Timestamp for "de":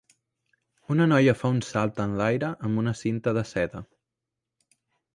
3.41-3.47